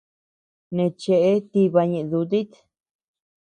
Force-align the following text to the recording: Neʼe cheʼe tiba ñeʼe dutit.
Neʼe 0.75 0.95
cheʼe 1.01 1.31
tiba 1.51 1.81
ñeʼe 1.91 2.07
dutit. 2.11 2.51